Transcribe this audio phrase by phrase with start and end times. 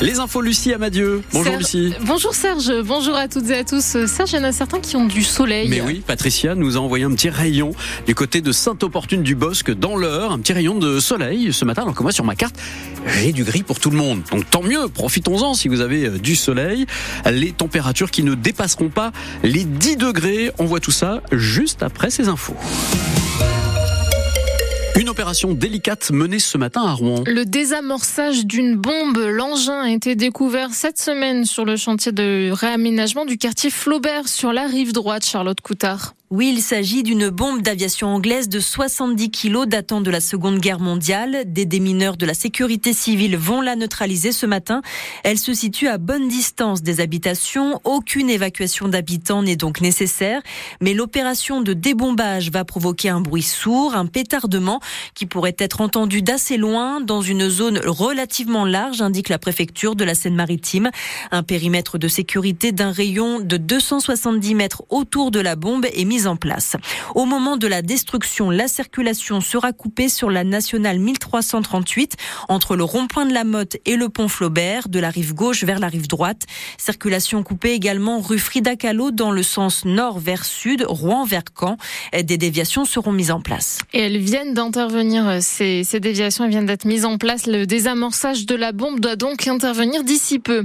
[0.00, 1.22] Les infos Lucie Amadieu.
[1.32, 1.94] Bonjour Serge- Lucie.
[2.06, 3.96] Bonjour Serge, bonjour à toutes et à tous.
[3.96, 5.68] Euh, Serge, il y en a certains qui ont du soleil.
[5.68, 7.72] Mais oui, Patricia nous a envoyé un petit rayon
[8.06, 11.82] du côté de Sainte-Opportune du Bosque dans l'heure, un petit rayon de soleil ce matin,
[11.82, 12.54] alors que moi sur ma carte,
[13.20, 14.22] j'ai du gris pour tout le monde.
[14.30, 16.86] Donc tant mieux, profitons-en si vous avez euh, du soleil.
[17.28, 19.10] Les températures qui ne dépasseront pas
[19.42, 22.56] les 10 degrés, on voit tout ça juste après ces infos.
[25.28, 27.22] Délicate menée ce matin Rouen.
[27.26, 33.26] Le désamorçage d'une bombe, l'engin a été découvert cette semaine sur le chantier de réaménagement
[33.26, 36.14] du quartier Flaubert sur la rive droite, Charlotte Coutard.
[36.30, 40.78] Oui, il s'agit d'une bombe d'aviation anglaise de 70 kilos datant de la Seconde Guerre
[40.78, 41.44] mondiale.
[41.46, 44.82] Des démineurs de la sécurité civile vont la neutraliser ce matin.
[45.24, 47.80] Elle se situe à bonne distance des habitations.
[47.84, 50.42] Aucune évacuation d'habitants n'est donc nécessaire.
[50.82, 54.80] Mais l'opération de débombage va provoquer un bruit sourd, un pétardement
[55.14, 60.04] qui pourrait être entendu d'assez loin dans une zone relativement large, indique la préfecture de
[60.04, 60.90] la Seine-Maritime.
[61.30, 66.17] Un périmètre de sécurité d'un rayon de 270 mètres autour de la bombe est mis
[66.26, 66.76] en place.
[67.14, 72.16] Au moment de la destruction, la circulation sera coupée sur la nationale 1338
[72.48, 75.78] entre le rond-point de la Motte et le pont Flaubert, de la rive gauche vers
[75.78, 76.42] la rive droite.
[76.78, 81.76] Circulation coupée également rue Frida Kahlo dans le sens nord vers sud, Rouen vers Caen.
[82.12, 83.78] Des déviations seront mises en place.
[83.92, 87.46] Et elles viennent d'intervenir, ces, déviations viennent d'être mises en place.
[87.46, 90.64] Le désamorçage de la bombe doit donc intervenir d'ici peu.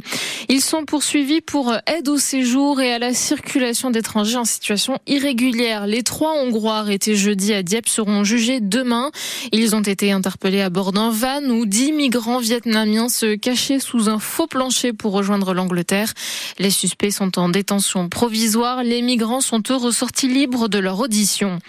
[0.50, 5.43] Ils sont poursuivis pour aide au séjour et à la circulation d'étrangers en situation irrégulière.
[5.52, 9.12] Les trois Hongrois arrêtés jeudi à Dieppe seront jugés demain.
[9.52, 14.10] Ils ont été interpellés à bord d'un van où dix migrants vietnamiens se cachaient sous
[14.10, 16.14] un faux plancher pour rejoindre l'Angleterre.
[16.60, 18.84] Les suspects sont en détention provisoire.
[18.84, 21.60] Les migrants sont eux ressortis libres de leur audition.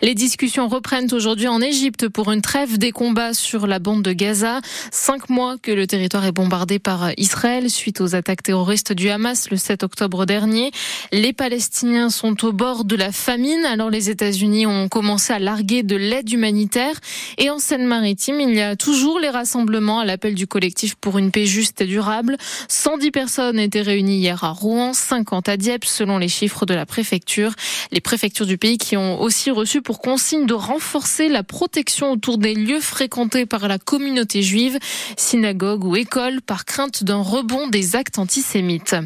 [0.00, 4.12] Les discussions reprennent aujourd'hui en Égypte pour une trêve des combats sur la bande de
[4.12, 4.60] Gaza.
[4.92, 9.50] Cinq mois que le territoire est bombardé par Israël suite aux attaques terroristes du Hamas
[9.50, 10.70] le 7 octobre dernier.
[11.10, 15.96] Les Palestiniens sont au bord de la Alors les États-Unis ont commencé à larguer de
[15.96, 16.94] l'aide humanitaire.
[17.38, 21.30] Et en Seine-Maritime, il y a toujours les rassemblements à l'appel du collectif pour une
[21.30, 22.36] paix juste et durable.
[22.68, 26.84] 110 personnes étaient réunies hier à Rouen, 50 à Dieppe selon les chiffres de la
[26.84, 27.52] préfecture.
[27.92, 32.36] Les préfectures du pays qui ont aussi reçu pour consigne de renforcer la protection autour
[32.36, 34.78] des lieux fréquentés par la communauté juive,
[35.16, 38.96] synagogues ou écoles, par crainte d'un rebond des actes antisémites.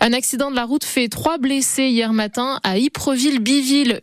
[0.00, 2.78] Un accident de la route fait trois blessés hier matin à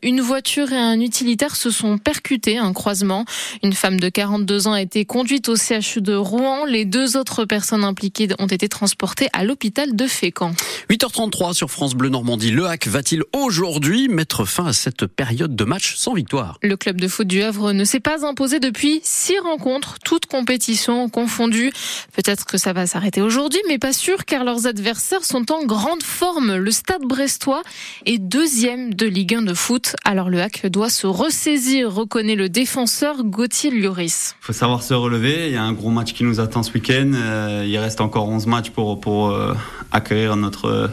[0.03, 3.25] Une voiture et un utilitaire se sont percutés à un croisement.
[3.63, 6.65] Une femme de 42 ans a été conduite au CHU de Rouen.
[6.65, 10.53] Les deux autres personnes impliquées ont été transportées à l'hôpital de Fécamp.
[10.91, 12.51] 8h33 sur France Bleu Normandie.
[12.51, 16.59] Le Hack va-t-il aujourd'hui mettre fin à cette période de match sans victoire?
[16.61, 21.09] Le club de foot du Havre ne s'est pas imposé depuis six rencontres, toutes compétitions
[21.09, 21.71] confondues.
[22.13, 26.03] Peut-être que ça va s'arrêter aujourd'hui, mais pas sûr car leurs adversaires sont en grande
[26.03, 26.57] forme.
[26.57, 27.63] Le Stade brestois
[28.05, 29.95] est deuxième de Ligue 1 de foot.
[30.03, 34.35] Alors le Hack doit se ressaisir, reconnaît le défenseur Gauthier Lloris.
[34.41, 35.47] Il faut savoir se relever.
[35.47, 37.11] Il y a un gros match qui nous attend ce week-end.
[37.13, 39.53] Euh, il reste encore 11 matchs pour, pour euh,
[39.91, 40.87] accueillir notre, euh,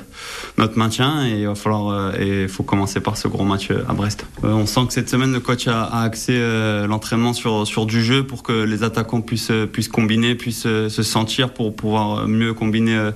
[0.59, 4.27] notre maintien et il va falloir et faut commencer par ce gros match à Brest.
[4.43, 6.39] On sent que cette semaine le coach a, axé
[6.87, 11.75] l'entraînement sur, du jeu pour que les attaquants puissent, puissent combiner, puissent se sentir pour
[11.75, 13.11] pouvoir mieux combiner.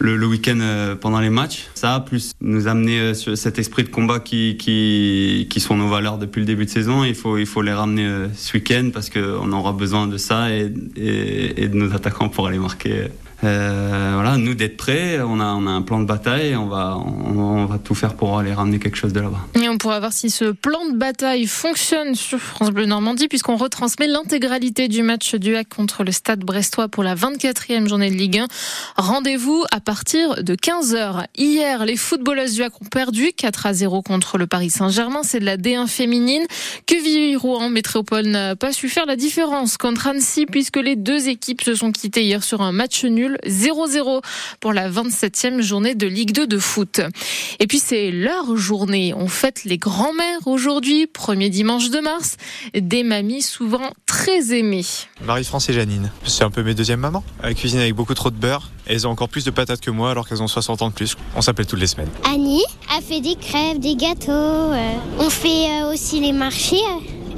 [0.00, 1.68] Le, le week-end euh, pendant les matchs.
[1.74, 5.88] Ça, plus nous amener euh, sur cet esprit de combat qui, qui, qui sont nos
[5.88, 8.90] valeurs depuis le début de saison, il faut, il faut les ramener euh, ce week-end
[8.92, 13.08] parce qu'on aura besoin de ça et, et, et de nos attaquants pour aller marquer.
[13.42, 16.98] Euh, voilà, nous d'être prêts, on a, on a un plan de bataille, on va,
[16.98, 19.40] on, va tout faire pour aller ramener quelque chose de là-bas.
[19.60, 23.56] Et on pourra voir si ce plan de bataille fonctionne sur France Bleu Normandie puisqu'on
[23.56, 28.16] retransmet l'intégralité du match du Hack contre le Stade brestois pour la 24e journée de
[28.16, 28.46] Ligue 1.
[28.96, 31.24] Rendez-vous à partir de 15h.
[31.36, 35.22] Hier, les footballeuses du Hack ont perdu 4 à 0 contre le Paris Saint-Germain.
[35.22, 36.44] C'est de la D1 féminine.
[36.86, 41.74] Quevilly-Rouen Métropole n'a pas su faire la différence contre Annecy puisque les deux équipes se
[41.74, 44.22] sont quittées hier sur un match nul 0-0
[44.60, 47.00] pour la 27e journée de Ligue 2 de foot.
[47.58, 49.12] Et puis c'est leur journée.
[49.16, 52.36] On fête les grands-mères aujourd'hui, premier dimanche de mars.
[52.74, 54.84] Des mamies souvent très aimées.
[55.24, 56.10] Marie-France et Janine.
[56.24, 57.24] C'est un peu mes deuxièmes mamans.
[57.42, 58.70] Elles cuisinent avec beaucoup trop de beurre.
[58.86, 60.94] Et elles ont encore plus de patates que moi alors qu'elles ont 60 ans de
[60.94, 61.16] plus.
[61.36, 62.08] On s'appelle toutes les semaines.
[62.24, 62.64] Annie
[62.96, 64.30] a fait des crêpes, des gâteaux.
[64.32, 65.48] euh, On fait
[65.82, 66.76] euh, aussi les marchés.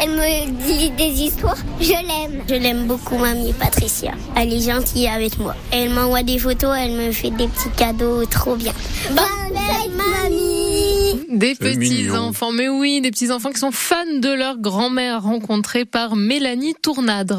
[0.00, 1.56] Elle me lit des histoires.
[1.80, 2.42] Je l'aime.
[2.48, 4.12] Je l'aime beaucoup, mamie Patricia.
[4.36, 5.54] Elle est gentille avec moi.
[5.72, 8.72] Elle m'envoie des photos, elle me fait des petits cadeaux trop bien.
[9.10, 12.16] Bonne fête, mamie Des C'est petits mignon.
[12.16, 16.74] enfants, mais oui, des petits enfants qui sont fans de leur grand-mère rencontrée par Mélanie
[16.80, 17.34] Tournadre.